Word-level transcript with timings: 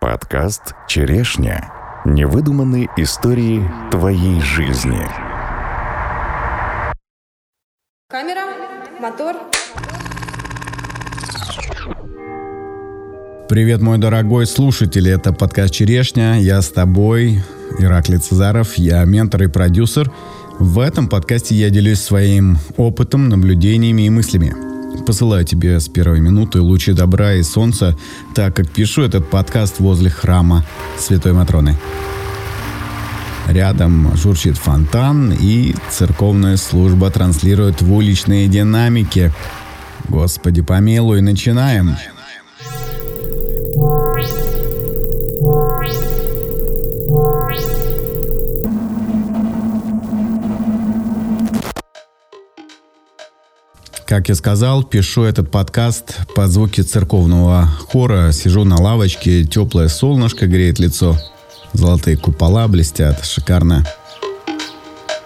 Подкаст 0.00 0.74
«Черешня». 0.88 1.70
Невыдуманные 2.06 2.88
истории 2.96 3.70
твоей 3.90 4.40
жизни. 4.40 5.06
Камера, 8.08 8.46
мотор. 8.98 9.36
Привет, 13.50 13.82
мой 13.82 13.98
дорогой 13.98 14.46
слушатель, 14.46 15.06
это 15.06 15.34
подкаст 15.34 15.74
«Черешня», 15.74 16.40
я 16.40 16.62
с 16.62 16.70
тобой, 16.70 17.42
Ираклий 17.78 18.16
Цезаров, 18.16 18.78
я 18.78 19.04
ментор 19.04 19.42
и 19.42 19.48
продюсер. 19.48 20.10
В 20.58 20.78
этом 20.78 21.10
подкасте 21.10 21.54
я 21.54 21.68
делюсь 21.68 22.00
своим 22.00 22.56
опытом, 22.78 23.28
наблюдениями 23.28 24.06
и 24.06 24.10
мыслями– 24.10 24.54
Посылаю 25.06 25.44
тебе 25.44 25.80
с 25.80 25.88
первой 25.88 26.20
минуты 26.20 26.60
лучи 26.60 26.92
добра 26.92 27.34
и 27.34 27.42
солнца, 27.42 27.96
так 28.34 28.54
как 28.54 28.70
пишу 28.70 29.02
этот 29.02 29.28
подкаст 29.28 29.80
возле 29.80 30.10
храма 30.10 30.64
Святой 30.98 31.32
Матроны. 31.32 31.76
Рядом 33.48 34.16
журчит 34.16 34.56
фонтан, 34.56 35.32
и 35.32 35.74
церковная 35.90 36.56
служба 36.56 37.10
транслирует 37.10 37.82
в 37.82 37.92
уличные 37.92 38.46
динамики. 38.46 39.32
Господи 40.08 40.62
помилуй, 40.62 41.20
начинаем. 41.20 41.86
Начинаем. 41.86 42.19
Как 54.20 54.28
я 54.28 54.34
сказал, 54.34 54.82
пишу 54.82 55.22
этот 55.22 55.50
подкаст 55.50 56.26
под 56.34 56.50
звуки 56.50 56.82
церковного 56.82 57.64
хора. 57.90 58.32
Сижу 58.32 58.64
на 58.64 58.78
лавочке, 58.78 59.44
теплое 59.44 59.88
солнышко 59.88 60.46
греет 60.46 60.78
лицо. 60.78 61.16
Золотые 61.72 62.18
купола 62.18 62.68
блестят, 62.68 63.24
шикарно. 63.24 63.86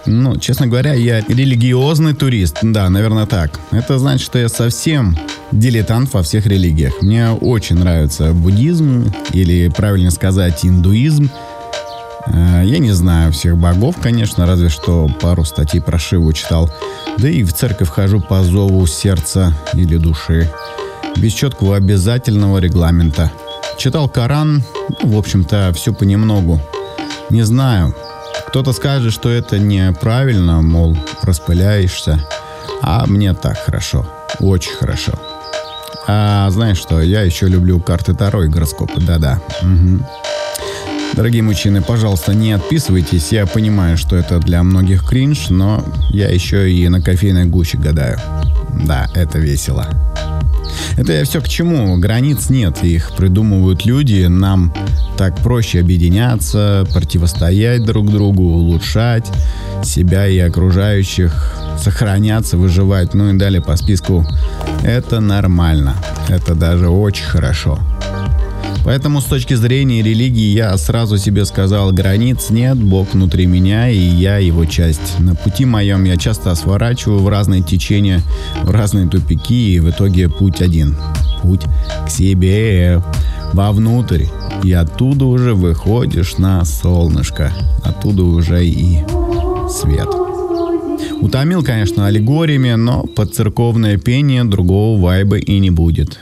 Ну, 0.07 0.39
честно 0.39 0.69
говоря, 0.69 0.95
я 0.95 1.23
религиозный 1.23 2.15
турист. 2.15 2.59
Да, 2.63 2.89
наверное, 2.89 3.27
так. 3.27 3.59
Это 3.73 3.99
значит, 3.99 4.25
что 4.25 4.39
я 4.39 4.49
совсем 4.49 5.19
дилетант 5.51 6.15
во 6.15 6.23
всех 6.23 6.47
религиях. 6.47 7.03
Мне 7.03 7.31
очень 7.31 7.79
нравится 7.79 8.33
буддизм, 8.33 9.13
или, 9.33 9.73
правильно 9.77 10.13
сказать, 10.13 10.65
индуизм– 10.65 11.31
я 12.27 12.79
не 12.79 12.93
знаю 12.93 13.33
всех 13.33 13.57
богов, 13.59 13.97
конечно, 14.01 14.47
разве 14.47 14.69
что 14.69 15.09
пару 15.21 15.45
статей 15.45 15.81
про 15.81 15.99
Шиву 15.99 16.33
читал. 16.33 16.71
Да 17.19 17.29
и 17.29 17.43
в 17.43 17.53
церковь 17.53 17.91
хожу 17.91 18.21
по 18.21 18.43
зову 18.43 18.87
сердца 18.87 19.53
или 19.75 19.97
души. 19.97 20.51
Без 21.17 21.33
четкого 21.33 21.77
обязательного 21.77 22.59
регламента. 22.59 23.31
Читал 23.79 24.09
Коран, 24.09 24.63
ну, 25.03 25.15
в 25.15 25.19
общем-то, 25.19 25.73
все 25.75 25.93
понемногу. 25.93 26.61
Не 27.31 27.43
знаю. 27.43 27.95
Кто-то 28.49 28.73
скажет, 28.73 29.13
что 29.13 29.31
это 29.31 29.59
неправильно, 29.59 30.63
мол, 30.63 30.97
распыляешься. 31.23 32.25
А 32.83 33.07
мне 33.07 33.35
так 33.35 33.59
хорошо. 33.59 34.07
Очень 34.41 34.75
хорошо. 34.75 35.13
А 36.07 36.51
знаешь 36.51 36.79
что, 36.79 37.01
я 37.01 37.23
еще 37.23 37.49
люблю 37.49 37.81
карты 37.81 38.15
Таро 38.15 38.45
и 38.45 38.49
гороскопы. 38.49 39.01
Да-да. 39.01 39.41
Угу. 39.63 40.07
Дорогие 41.17 41.43
мужчины, 41.43 41.81
пожалуйста, 41.81 42.35
не 42.35 42.51
отписывайтесь. 42.53 43.31
Я 43.31 43.47
понимаю, 43.47 43.97
что 43.97 44.17
это 44.17 44.41
для 44.41 44.65
многих 44.65 45.07
кринж, 45.07 45.49
но 45.49 45.85
я 46.11 46.29
еще 46.29 46.73
и 46.73 46.89
на 46.89 47.01
кофейной 47.01 47.45
гуще 47.45 47.79
гадаю. 47.79 48.19
Да, 48.85 49.07
это 49.15 49.39
весело. 49.39 49.87
Это 50.97 51.13
я 51.13 51.25
все 51.25 51.41
к 51.41 51.49
чему. 51.49 51.97
Границ 51.99 52.51
нет, 52.51 52.83
их 52.83 53.13
придумывают 53.17 53.87
люди. 53.87 54.27
Нам 54.27 54.75
так 55.17 55.37
проще 55.39 55.81
объединяться, 55.81 56.85
противостоять 56.93 57.85
друг 57.85 58.11
другу, 58.11 58.43
улучшать 58.43 59.31
себя 59.85 60.27
и 60.27 60.39
окружающих, 60.39 61.33
сохраняться, 61.79 62.57
выживать, 62.57 63.15
ну 63.15 63.31
и 63.33 63.39
далее 63.39 63.63
по 63.63 63.77
списку. 63.77 64.27
Это 64.83 65.21
нормально. 65.21 65.95
Это 66.29 66.55
даже 66.55 66.89
очень 66.89 67.25
хорошо. 67.25 67.79
Поэтому 68.85 69.23
с 69.23 69.25
точки 69.25 69.55
зрения 69.55 70.03
религии 70.03 70.53
я 70.53 70.77
сразу 70.77 71.17
себе 71.17 71.47
сказал, 71.47 71.91
границ 71.91 72.51
нет, 72.51 72.77
Бог 72.77 73.15
внутри 73.15 73.47
меня, 73.47 73.89
и 73.89 73.97
я 73.97 74.37
его 74.37 74.67
часть. 74.67 75.19
На 75.19 75.35
пути 75.35 75.65
моем 75.65 76.05
я 76.05 76.19
часто 76.19 76.55
сворачиваю 76.55 77.21
в 77.21 77.29
разные 77.29 77.63
течения, 77.63 78.21
в 78.63 78.71
разные 78.71 79.09
тупики, 79.09 79.75
и 79.75 79.81
в 79.81 79.89
итоге 79.89 80.29
путь 80.29 80.61
один. 80.61 80.97
Путь 81.43 81.63
к 82.07 82.11
себе, 82.11 83.03
вовнутрь. 83.55 84.27
И 84.63 84.73
оттуда 84.73 85.25
уже 85.25 85.55
выходишь 85.55 86.37
на 86.37 86.63
солнышко. 86.65 87.53
Оттуда 87.83 88.23
уже 88.23 88.67
и 88.67 88.99
свет. 89.75 90.09
Утомил, 91.21 91.65
конечно, 91.65 92.07
аллегориями, 92.07 92.75
но 92.75 93.03
под 93.05 93.35
церковное 93.35 93.99
пение 93.99 94.45
другого 94.45 95.01
вайба 95.01 95.37
и 95.37 95.59
не 95.59 95.71
будет. 95.71 96.21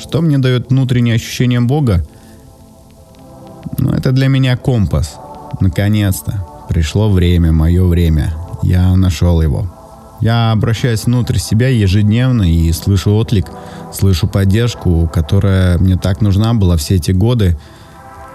Что 0.00 0.22
мне 0.22 0.38
дает 0.38 0.70
внутреннее 0.70 1.16
ощущение 1.16 1.60
Бога? 1.60 2.04
Ну, 3.78 3.90
это 3.90 4.10
для 4.12 4.28
меня 4.28 4.56
компас. 4.56 5.16
Наконец-то. 5.60 6.46
Пришло 6.68 7.10
время, 7.10 7.52
мое 7.52 7.84
время. 7.84 8.34
Я 8.62 8.96
нашел 8.96 9.42
его. 9.42 9.77
Я 10.20 10.50
обращаюсь 10.52 11.04
внутрь 11.04 11.38
себя 11.38 11.68
ежедневно 11.68 12.42
и 12.42 12.72
слышу 12.72 13.12
отлик, 13.12 13.46
слышу 13.92 14.26
поддержку, 14.26 15.08
которая 15.12 15.78
мне 15.78 15.96
так 15.96 16.20
нужна 16.20 16.54
была 16.54 16.76
все 16.76 16.96
эти 16.96 17.12
годы. 17.12 17.56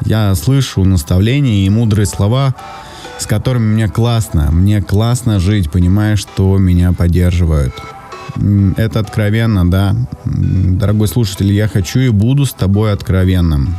Я 0.05 0.33
слышу 0.35 0.83
наставления 0.85 1.65
и 1.65 1.69
мудрые 1.69 2.05
слова, 2.05 2.55
с 3.19 3.25
которыми 3.25 3.73
мне 3.73 3.89
классно. 3.89 4.49
Мне 4.51 4.81
классно 4.81 5.39
жить, 5.39 5.71
понимая, 5.71 6.15
что 6.15 6.57
меня 6.57 6.93
поддерживают. 6.93 7.73
Это 8.77 8.99
откровенно, 8.99 9.69
да. 9.69 9.95
Дорогой 10.25 11.07
слушатель, 11.07 11.51
я 11.51 11.67
хочу 11.67 11.99
и 11.99 12.09
буду 12.09 12.45
с 12.45 12.53
тобой 12.53 12.93
откровенным. 12.93 13.75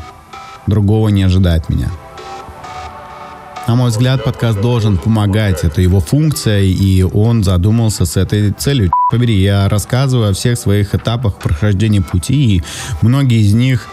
Другого 0.67 1.09
не 1.09 1.23
ожидает 1.23 1.69
меня. 1.69 1.91
На 3.67 3.77
мой 3.77 3.89
взгляд, 3.89 4.23
подкаст 4.23 4.61
должен 4.61 4.99
помогать. 4.99 5.65
Это 5.65 5.81
его 5.81 5.99
функция, 5.99 6.61
и 6.61 7.03
он 7.03 7.43
задумался 7.43 8.05
с 8.05 8.19
этой 8.19 8.51
целью. 8.51 8.91
Побери, 9.11 9.41
я 9.41 9.69
рассказываю 9.71 10.31
о 10.31 10.35
всех 10.35 10.59
своих 10.59 10.95
этапах 10.95 11.37
прохождения 11.37 12.03
пути, 12.03 12.57
и 12.57 12.63
многие 13.01 13.41
из 13.41 13.55
них 13.55 13.89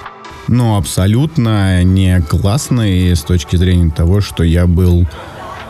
ну, 0.50 0.76
абсолютно 0.76 1.84
не 1.84 2.20
классные 2.22 3.16
с 3.16 3.22
точки 3.22 3.56
зрения 3.56 3.90
того, 3.92 4.20
что 4.20 4.44
я 4.44 4.68
был 4.68 5.08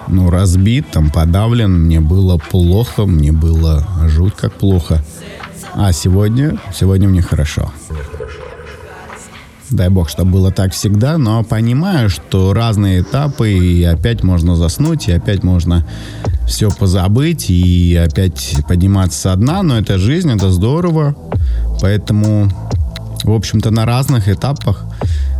ну, 0.07 0.31
разбит, 0.31 0.89
там, 0.91 1.11
подавлен, 1.11 1.71
мне 1.71 1.99
было 1.99 2.37
плохо, 2.37 3.05
мне 3.05 3.31
было 3.31 3.87
жуть 4.07 4.35
как 4.35 4.53
плохо. 4.53 5.03
А 5.73 5.91
сегодня, 5.91 6.57
сегодня 6.73 7.07
мне 7.07 7.21
хорошо. 7.21 7.71
Дай 9.71 9.87
бог, 9.87 10.09
чтобы 10.09 10.31
было 10.31 10.51
так 10.51 10.73
всегда, 10.73 11.17
но 11.17 11.43
понимаю, 11.45 12.09
что 12.09 12.53
разные 12.53 13.01
этапы, 13.01 13.53
и 13.53 13.83
опять 13.85 14.21
можно 14.21 14.57
заснуть, 14.57 15.07
и 15.07 15.13
опять 15.13 15.43
можно 15.43 15.85
все 16.45 16.69
позабыть, 16.69 17.49
и 17.49 17.95
опять 17.95 18.57
подниматься 18.67 19.17
со 19.17 19.35
дна, 19.37 19.63
но 19.63 19.77
это 19.77 19.97
жизнь, 19.97 20.29
это 20.29 20.51
здорово. 20.51 21.15
Поэтому, 21.79 22.51
в 23.23 23.31
общем-то, 23.31 23.71
на 23.71 23.85
разных 23.85 24.27
этапах 24.27 24.83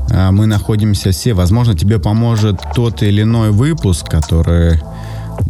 а, 0.09 0.31
мы 0.31 0.45
находимся 0.45 1.11
все. 1.11 1.33
Возможно, 1.33 1.75
тебе 1.75 1.99
поможет 1.99 2.61
тот 2.73 3.03
или 3.03 3.23
иной 3.23 3.51
выпуск, 3.51 4.09
который 4.09 4.79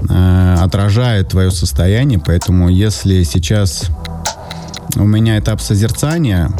э, 0.09 0.56
отражает 0.59 1.30
твое 1.30 1.52
состояние. 1.52 2.19
Поэтому, 2.19 2.69
если 2.69 3.22
сейчас 3.22 3.86
у 4.95 5.06
меня 5.06 5.38
этап 5.38 5.62
созерцания, 5.62 6.51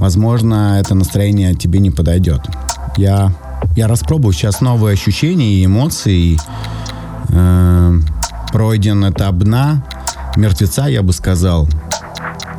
возможно, 0.00 0.78
это 0.80 0.94
настроение 0.94 1.54
тебе 1.54 1.78
не 1.78 1.90
подойдет. 1.90 2.40
Я, 2.96 3.32
я 3.76 3.86
распробую 3.86 4.32
сейчас 4.32 4.62
новые 4.62 4.94
ощущения 4.94 5.52
и 5.52 5.66
эмоции. 5.66 6.38
Э, 7.28 8.00
пройден 8.50 9.08
этап 9.08 9.36
дна, 9.36 9.84
мертвеца, 10.36 10.86
я 10.86 11.02
бы 11.02 11.12
сказал. 11.12 11.68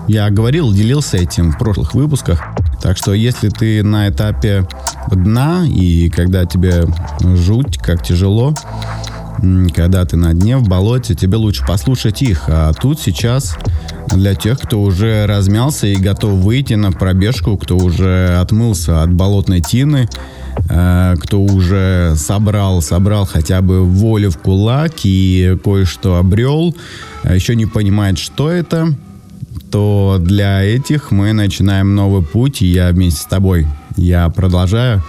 Я 0.08 0.30
говорил, 0.30 0.72
делился 0.72 1.18
этим 1.18 1.52
в 1.52 1.58
прошлых 1.58 1.96
выпусках. 1.96 2.44
Так 2.82 2.98
что 2.98 3.14
если 3.14 3.50
ты 3.50 3.84
на 3.84 4.10
этапе 4.10 4.68
дна, 5.12 5.66
и 5.66 6.10
когда 6.10 6.46
тебе 6.46 6.86
жуть, 7.22 7.80
как 7.80 8.04
тяжело, 8.04 8.54
когда 9.74 10.06
ты 10.06 10.16
на 10.16 10.34
дне 10.34 10.58
в 10.58 10.68
болоте, 10.68 11.16
тебе 11.16 11.38
лучше 11.38 11.66
послушать 11.66 12.22
их. 12.22 12.44
А 12.48 12.72
тут 12.74 13.00
сейчас 13.00 13.58
Для 14.14 14.36
тех, 14.36 14.60
кто 14.60 14.82
уже 14.82 15.26
размялся 15.26 15.88
и 15.88 15.96
готов 15.96 16.40
выйти 16.40 16.74
на 16.74 16.92
пробежку, 16.92 17.58
кто 17.58 17.78
уже 17.78 18.38
отмылся 18.40 19.04
от 19.04 19.14
болотной 19.14 19.62
тины, 19.62 20.10
э, 20.70 21.16
кто 21.20 21.42
уже 21.42 22.14
собрал, 22.18 22.82
собрал 22.82 23.26
хотя 23.26 23.62
бы 23.62 23.86
волю 23.86 24.32
в 24.32 24.38
кулак 24.38 24.92
и 25.04 25.58
кое-что 25.64 26.18
обрел, 26.18 26.76
а 27.24 27.34
еще 27.34 27.56
не 27.56 27.66
понимает, 27.66 28.18
что 28.18 28.50
это, 28.50 28.94
то 29.72 30.18
для 30.20 30.62
этих 30.62 31.12
мы 31.12 31.32
начинаем 31.32 31.96
новый 31.96 32.22
путь, 32.22 32.62
и 32.62 32.68
я 32.68 32.90
вместе 32.90 33.22
с 33.22 33.26
тобой. 33.26 33.66
Я 33.96 34.28
продолжаю. 34.30 35.04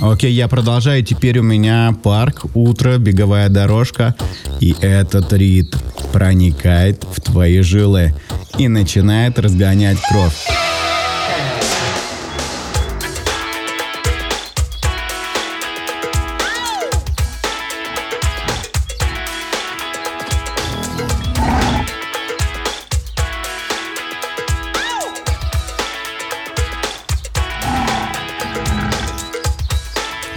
Окей, 0.00 0.32
я 0.32 0.48
продолжаю. 0.48 1.04
Теперь 1.04 1.38
у 1.38 1.42
меня 1.42 1.94
парк, 2.02 2.46
утро, 2.54 2.96
беговая 2.96 3.48
дорожка. 3.50 4.14
И 4.58 4.74
этот 4.80 5.32
ритм 5.32 5.78
проникает 6.12 7.04
в 7.04 7.20
твои 7.20 7.60
жилы 7.60 8.14
и 8.58 8.68
начинает 8.68 9.38
разгонять 9.38 9.98
кровь. 10.00 10.59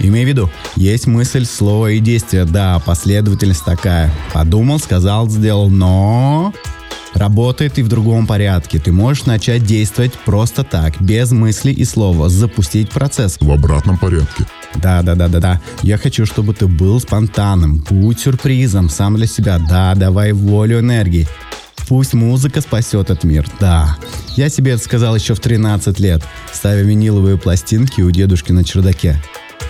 Имей 0.04 0.26
в 0.26 0.28
виду, 0.28 0.50
есть 0.76 1.06
мысль, 1.06 1.46
слово 1.46 1.92
и 1.92 1.98
действие. 1.98 2.44
Да, 2.44 2.78
последовательность 2.84 3.64
такая. 3.64 4.12
Подумал, 4.34 4.78
сказал, 4.78 5.30
сделал, 5.30 5.70
но 5.70 6.52
работает 7.14 7.78
и 7.78 7.82
в 7.82 7.88
другом 7.88 8.26
порядке. 8.26 8.78
Ты 8.78 8.92
можешь 8.92 9.24
начать 9.24 9.64
действовать 9.64 10.12
просто 10.12 10.62
так, 10.62 11.00
без 11.00 11.30
мысли 11.32 11.72
и 11.72 11.86
слова, 11.86 12.28
запустить 12.28 12.90
процесс. 12.90 13.38
В 13.40 13.50
обратном 13.50 13.96
порядке. 13.96 14.44
Да, 14.74 15.00
да, 15.00 15.14
да, 15.14 15.28
да, 15.28 15.40
да. 15.40 15.60
Я 15.82 15.96
хочу, 15.96 16.26
чтобы 16.26 16.52
ты 16.52 16.66
был 16.66 17.00
спонтанным, 17.00 17.82
будь 17.88 18.20
сюрпризом, 18.20 18.90
сам 18.90 19.16
для 19.16 19.26
себя. 19.26 19.58
Да, 19.58 19.94
давай 19.94 20.32
волю 20.32 20.80
энергии. 20.80 21.26
Пусть 21.88 22.12
музыка 22.12 22.60
спасет 22.60 23.10
этот 23.10 23.24
мир, 23.24 23.46
да. 23.58 23.96
Я 24.36 24.50
себе 24.50 24.72
это 24.72 24.82
сказал 24.82 25.14
еще 25.14 25.34
в 25.34 25.40
13 25.40 25.98
лет, 26.00 26.22
ставя 26.52 26.82
виниловые 26.82 27.38
пластинки 27.38 28.00
у 28.00 28.10
дедушки 28.10 28.52
на 28.52 28.64
чердаке 28.64 29.22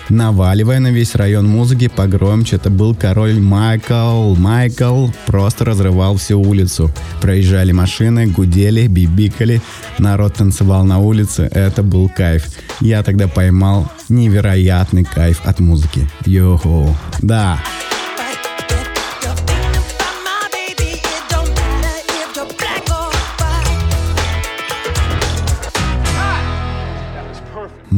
наваливая 0.09 0.79
на 0.79 0.91
весь 0.91 1.15
район 1.15 1.47
музыки 1.47 1.87
погромче. 1.87 2.57
Это 2.57 2.69
был 2.69 2.95
король 2.95 3.39
Майкл. 3.39 4.35
Майкл 4.35 5.07
просто 5.25 5.65
разрывал 5.65 6.17
всю 6.17 6.39
улицу. 6.39 6.91
Проезжали 7.21 7.71
машины, 7.71 8.27
гудели, 8.27 8.87
бибикали. 8.87 9.61
Народ 9.97 10.35
танцевал 10.35 10.83
на 10.83 10.99
улице. 10.99 11.49
Это 11.51 11.83
был 11.83 12.09
кайф. 12.09 12.45
Я 12.81 13.03
тогда 13.03 13.27
поймал 13.27 13.91
невероятный 14.09 15.03
кайф 15.03 15.41
от 15.45 15.59
музыки. 15.59 16.07
Йохо. 16.25 16.95
Да. 17.21 17.59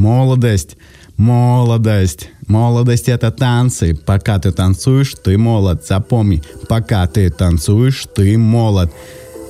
Молодость 0.08 0.78
Молодость. 1.18 2.30
Молодость 2.48 3.10
это 3.10 3.30
танцы. 3.30 3.94
Пока 3.94 4.40
ты 4.40 4.54
танцуешь, 4.54 5.14
ты 5.22 5.38
молод. 5.38 5.86
Запомни, 5.86 6.42
пока 6.70 7.06
ты 7.08 7.30
танцуешь, 7.30 8.06
ты 8.16 8.38
молод. 8.38 8.90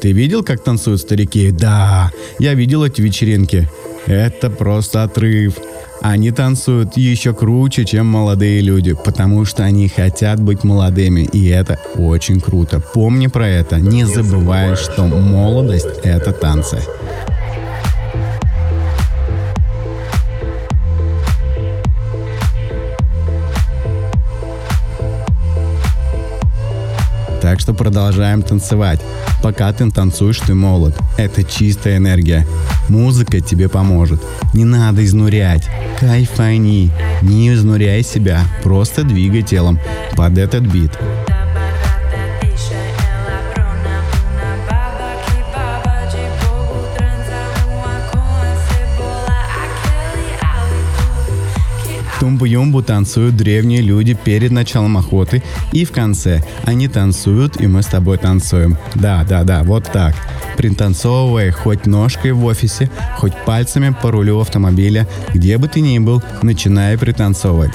Ты 0.01 0.13
видел, 0.13 0.43
как 0.43 0.63
танцуют 0.63 1.01
старики? 1.01 1.51
Да, 1.51 2.11
я 2.39 2.55
видел 2.55 2.83
эти 2.83 3.01
вечеринки. 3.01 3.69
Это 4.07 4.49
просто 4.49 5.03
отрыв. 5.03 5.57
Они 6.01 6.31
танцуют 6.31 6.97
еще 6.97 7.35
круче, 7.35 7.85
чем 7.85 8.07
молодые 8.07 8.61
люди, 8.61 8.93
потому 8.93 9.45
что 9.45 9.63
они 9.63 9.89
хотят 9.89 10.41
быть 10.41 10.63
молодыми, 10.63 11.21
и 11.21 11.47
это 11.49 11.79
очень 11.95 12.39
круто. 12.41 12.79
Помни 12.79 13.27
про 13.27 13.47
это, 13.47 13.79
не 13.79 14.05
забывай, 14.05 14.75
что 14.75 15.05
молодость— 15.05 15.87
это 16.03 16.31
танцы. 16.31 16.79
Так 27.47 27.61
что 27.61 27.73
продолжаем 27.73 28.41
танцевать. 28.41 28.99
Пока 29.41 29.71
ты 29.71 29.89
танцуешь, 29.89 30.37
ты 30.39 30.53
молод. 30.53 30.99
Это 31.15 31.45
чистая 31.45 31.95
энергия. 31.95 32.45
Музыка 32.89 33.39
тебе 33.39 33.69
поможет. 33.69 34.21
Не 34.53 34.65
надо 34.65 35.05
изнурять. 35.05 35.69
Кайфани. 35.97 36.91
Не 37.21 37.53
изнуряй 37.53 38.03
себя. 38.03 38.41
Просто 38.63 39.03
двигай 39.03 39.43
телом 39.43 39.79
под 40.17 40.37
этот 40.37 40.63
бит. 40.63 40.91
Тумбу-юмбу 52.27 52.83
танцуют 52.83 53.37
древние 53.37 53.79
люди 53.79 54.13
перед 54.13 54.51
началом 54.51 54.97
охоты 54.97 55.41
и 55.71 55.85
в 55.85 55.93
конце. 55.93 56.43
Они 56.65 56.89
танцуют, 56.89 57.61
и 57.61 57.67
мы 57.67 57.81
с 57.81 57.85
тобой 57.85 58.17
танцуем. 58.17 58.77
Да, 58.95 59.23
да, 59.23 59.45
да, 59.45 59.63
вот 59.63 59.85
так. 59.85 60.13
Пританцовывая 60.57 61.53
хоть 61.53 61.85
ножкой 61.85 62.33
в 62.33 62.43
офисе, 62.43 62.91
хоть 63.15 63.31
пальцами 63.45 63.95
по 64.01 64.11
рулю 64.11 64.41
автомобиля, 64.41 65.07
где 65.33 65.57
бы 65.57 65.69
ты 65.69 65.79
ни 65.79 65.99
был, 65.99 66.21
начинай 66.41 66.97
пританцовывать. 66.97 67.71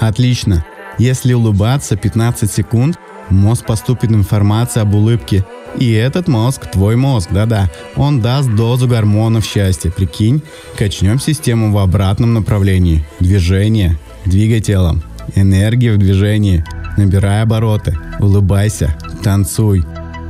Отлично. 0.00 0.64
Если 0.98 1.32
улыбаться 1.34 1.96
15 1.96 2.50
секунд, 2.50 2.98
мозг 3.34 3.66
поступит 3.66 4.10
информация 4.10 4.82
об 4.82 4.94
улыбке. 4.94 5.44
И 5.78 5.92
этот 5.92 6.28
мозг, 6.28 6.70
твой 6.70 6.96
мозг, 6.96 7.30
да-да, 7.32 7.68
он 7.96 8.20
даст 8.20 8.48
дозу 8.54 8.86
гормонов 8.86 9.44
счастья. 9.44 9.90
Прикинь, 9.90 10.42
качнем 10.78 11.18
систему 11.18 11.72
в 11.72 11.78
обратном 11.78 12.34
направлении. 12.34 13.04
Движение, 13.20 13.98
двигай 14.24 14.60
телом, 14.60 15.02
энергия 15.34 15.92
в 15.92 15.98
движении, 15.98 16.64
набирай 16.96 17.42
обороты, 17.42 17.98
улыбайся, 18.20 18.96
танцуй. 19.22 19.84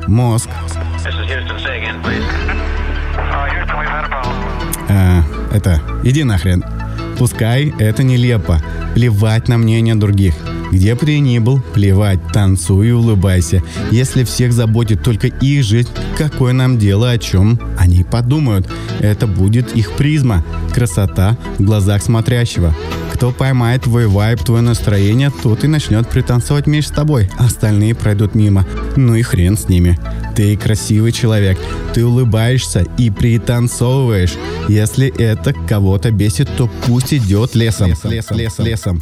Мозг. 0.07 0.49
А, 4.87 5.23
это, 5.51 5.81
иди 6.03 6.25
нахрен. 6.25 6.63
Пускай 7.19 7.73
это 7.79 8.03
нелепо. 8.03 8.61
Плевать 8.95 9.49
на 9.49 9.57
мнение 9.57 9.95
других. 9.95 10.35
Где 10.75 10.97
бы 10.97 11.07
ты 11.07 11.21
ни 11.21 11.39
был, 11.39 11.61
плевать, 11.73 12.19
танцуй 12.33 12.89
и 12.89 12.91
улыбайся. 12.91 13.63
Если 13.93 14.25
всех 14.25 14.53
заботит 14.53 15.05
только 15.05 15.29
их 15.29 15.63
жизнь, 15.63 15.89
какое 16.19 16.53
нам 16.53 16.79
дело, 16.79 17.13
о 17.13 17.19
чем 17.19 17.61
они 17.79 18.03
подумают? 18.03 18.69
Это 18.99 19.29
будет 19.29 19.77
их 19.77 19.93
призма. 19.93 20.45
Красота 20.75 21.39
в 21.59 21.63
глазах 21.63 22.03
смотрящего. 22.03 22.75
Кто 23.13 23.31
поймает 23.31 23.83
твой 23.83 24.09
вайб, 24.09 24.41
твое 24.43 24.63
настроение, 24.63 25.31
тот 25.45 25.63
и 25.63 25.69
начнет 25.69 26.09
пританцовать 26.09 26.67
вместе 26.67 26.93
с 26.93 26.97
тобой. 26.97 27.31
Остальные 27.39 27.95
пройдут 27.95 28.35
мимо. 28.35 28.67
Ну 28.97 29.15
и 29.15 29.23
хрен 29.23 29.57
с 29.57 29.69
ними. 29.69 29.97
Ты 30.35 30.57
красивый 30.57 31.13
человек. 31.13 31.57
Ты 31.95 32.05
улыбаешься 32.05 32.85
и 32.99 33.11
пританцовываешь. 33.11 34.33
Если 34.69 35.07
это 35.07 35.53
кого-то 35.53 36.11
бесит, 36.11 36.49
то 36.57 36.69
пусть 36.85 37.15
идет 37.15 37.55
лесом. 37.55 37.91
Лесом, 37.91 38.11
лесом, 38.11 38.37
лесом. 38.37 38.67
лесом. 38.67 39.01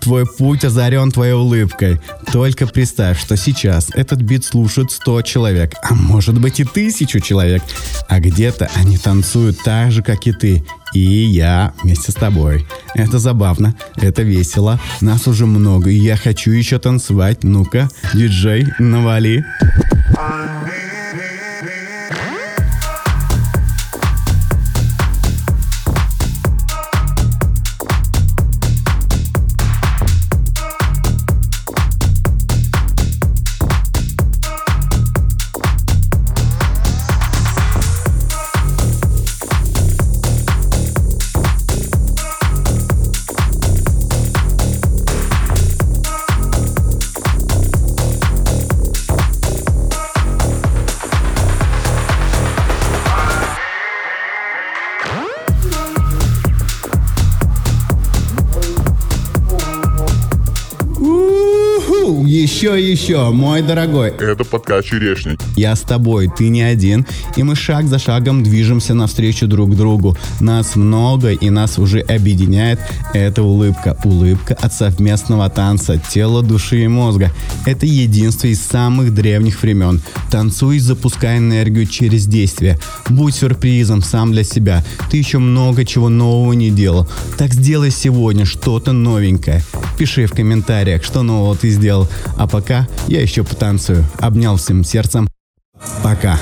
Твой 0.00 0.26
путь 0.26 0.64
озарен 0.64 1.10
твоей 1.10 1.34
улыбкой. 1.34 2.00
Только 2.32 2.66
представь, 2.66 3.20
что 3.20 3.36
сейчас 3.36 3.90
этот 3.94 4.22
бит 4.22 4.44
слушают 4.44 4.92
100 4.92 5.22
человек, 5.22 5.74
а 5.82 5.94
может 5.94 6.40
быть 6.40 6.60
и 6.60 6.64
тысячу 6.64 7.20
человек. 7.20 7.62
А 8.08 8.18
где-то 8.18 8.70
они 8.74 8.98
танцуют 8.98 9.62
так 9.62 9.92
же, 9.92 10.02
как 10.02 10.26
и 10.26 10.32
ты. 10.32 10.64
И 10.94 11.00
я 11.00 11.72
вместе 11.82 12.12
с 12.12 12.14
тобой. 12.14 12.66
Это 12.94 13.18
забавно, 13.18 13.74
это 13.96 14.22
весело. 14.22 14.80
Нас 15.00 15.26
уже 15.26 15.46
много, 15.46 15.90
и 15.90 15.96
я 15.96 16.16
хочу 16.16 16.50
еще 16.50 16.78
танцевать. 16.78 17.44
Ну-ка, 17.44 17.88
диджей, 18.14 18.66
навали. 18.78 19.44
Еще 62.60 62.78
и 62.78 62.90
еще, 62.90 63.30
мой 63.30 63.62
дорогой. 63.62 64.10
Это 64.10 64.44
подкаст 64.44 64.88
«Черешня». 64.88 65.38
Я 65.56 65.74
с 65.74 65.80
тобой, 65.80 66.28
ты 66.28 66.50
не 66.50 66.60
один. 66.60 67.06
И 67.36 67.42
мы 67.42 67.56
шаг 67.56 67.86
за 67.86 67.98
шагом 67.98 68.42
движемся 68.42 68.92
навстречу 68.92 69.46
друг 69.46 69.74
другу. 69.74 70.14
Нас 70.40 70.76
много, 70.76 71.32
и 71.32 71.48
нас 71.48 71.78
уже 71.78 72.00
объединяет 72.00 72.78
эта 73.14 73.42
улыбка. 73.42 73.96
Улыбка 74.04 74.58
от 74.60 74.74
совместного 74.74 75.48
танца 75.48 75.96
тела, 75.96 76.42
души 76.42 76.84
и 76.84 76.86
мозга. 76.86 77.32
Это 77.64 77.86
единство 77.86 78.48
из 78.48 78.60
самых 78.60 79.14
древних 79.14 79.62
времен. 79.62 80.02
Танцуй, 80.30 80.80
запускай 80.80 81.38
энергию 81.38 81.86
через 81.86 82.26
действие. 82.26 82.78
Будь 83.08 83.36
сюрпризом 83.36 84.02
сам 84.02 84.32
для 84.32 84.44
себя. 84.44 84.84
Ты 85.10 85.16
еще 85.16 85.38
много 85.38 85.86
чего 85.86 86.10
нового 86.10 86.52
не 86.52 86.68
делал. 86.68 87.08
Так 87.38 87.54
сделай 87.54 87.90
сегодня 87.90 88.44
что-то 88.44 88.92
новенькое. 88.92 89.62
Пиши 89.96 90.26
в 90.26 90.32
комментариях, 90.32 91.02
что 91.02 91.22
нового 91.22 91.56
ты 91.56 91.70
сделал. 91.70 92.06
А 92.36 92.49
пока 92.50 92.86
я 93.06 93.20
еще 93.20 93.44
потанцую. 93.44 94.04
Обнял 94.20 94.56
всем 94.56 94.84
сердцем. 94.84 95.28
Пока. 96.02 96.38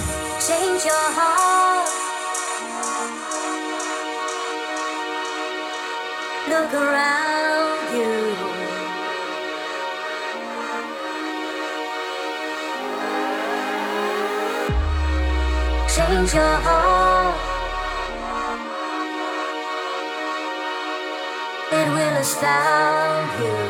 Change 15.98 16.32
your 16.32 16.56
heart. 16.64 17.34
It 21.70 21.88
will 21.88 22.16
astound 22.16 23.40
you. 23.40 23.67